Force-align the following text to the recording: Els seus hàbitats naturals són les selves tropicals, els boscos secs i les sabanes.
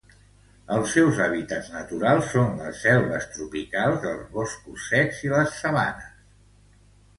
Els 0.77 0.93
seus 0.95 1.19
hàbitats 1.25 1.69
naturals 1.73 2.31
són 2.37 2.57
les 2.63 2.81
selves 2.87 3.29
tropicals, 3.35 4.09
els 4.15 4.27
boscos 4.41 4.89
secs 4.95 5.23
i 5.29 5.33
les 5.37 5.55
sabanes. 5.63 6.11